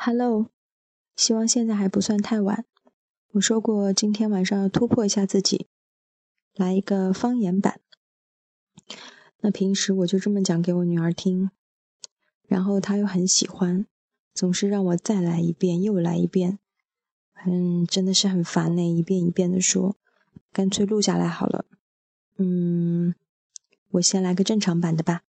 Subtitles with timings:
[0.00, 0.48] Hello，
[1.16, 2.64] 希望现在还不算太晚。
[3.32, 5.66] 我说过今天晚上要突破一下自己，
[6.54, 7.80] 来一个方言版。
[9.40, 11.50] 那平时我就这么讲给我女儿听，
[12.46, 13.86] 然后她又很喜欢，
[14.32, 16.60] 总是让我再来一遍又来一遍，
[17.44, 19.96] 嗯，真的是很烦呢，一遍一遍的说，
[20.52, 21.64] 干脆录下来好了。
[22.36, 23.16] 嗯，
[23.90, 25.24] 我先来个正常版的吧。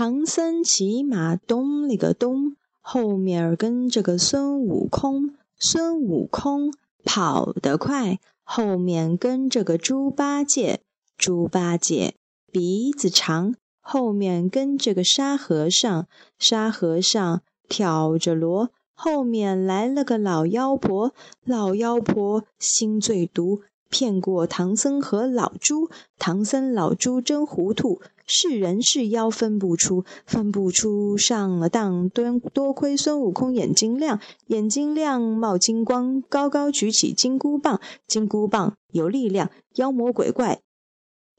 [0.00, 5.34] 唐僧骑马咚了个咚，后面跟着个孙悟空。
[5.58, 10.82] 孙悟空跑得快，后面跟着个猪八戒。
[11.16, 12.14] 猪八戒
[12.52, 16.06] 鼻子长，后面跟着个沙和尚。
[16.38, 21.12] 沙和尚挑着箩，后面来了个老妖婆。
[21.44, 23.62] 老妖婆心最毒。
[23.90, 40.60] 骗过唐僧和老猪，唐僧老猪真糊涂，是人是妖分不出，分不出上了当，多多亏孙悟空眼睛亮，眼睛亮冒金光，高高举起金箍棒，金箍棒有力量，妖魔鬼怪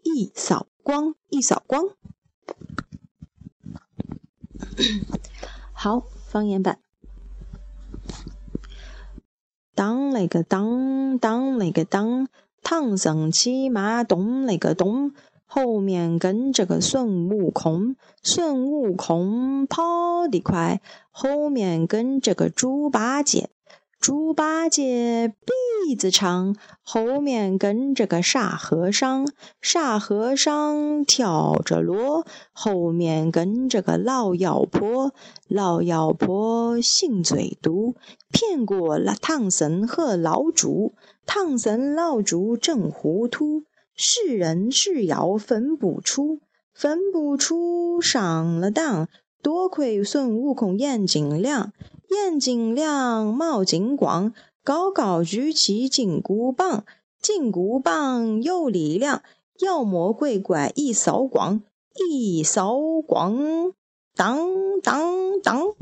[0.02, 1.84] 一扫光，一扫光。
[5.72, 6.80] 好，方言版。
[9.76, 12.28] 当那个当当那个当，
[12.62, 15.14] 唐僧骑马咚那个咚，
[15.52, 17.95] 后面跟着个孙悟空。
[18.22, 23.50] 孙悟空跑得快，后面跟着个猪八戒。
[24.00, 25.33] 猪八戒
[25.88, 29.25] 鼻子长，后面跟着个沙和尚；
[29.59, 35.13] 沙和尚挑着箩，后面跟着个老妖婆。
[35.47, 37.95] 老妖婆心最毒，
[38.31, 40.94] 骗过了唐僧和老猪。
[41.25, 43.63] 唐僧老猪正糊涂，
[44.02, 46.39] 是人是妖分不出，
[46.74, 49.09] 分不出上了当。
[49.41, 51.74] 多亏孙悟空眼睛亮。
[52.09, 56.85] 眼睛亮冒金光，高高举起金箍棒，
[57.22, 59.22] 金箍棒有力量，
[59.59, 61.62] 妖魔鬼怪一扫光，
[61.94, 63.74] 一扫光，
[64.16, 65.75] 当当当。